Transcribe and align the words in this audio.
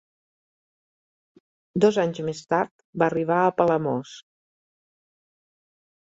Dos 1.83 1.99
anys 2.03 2.21
més 2.29 2.41
tard, 2.53 2.71
va 3.01 3.09
arribar 3.09 3.37
a 3.41 3.51
Palamós. 3.59 4.15